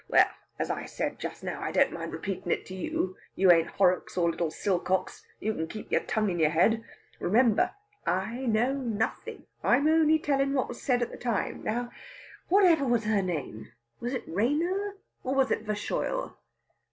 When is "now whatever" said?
11.63-12.83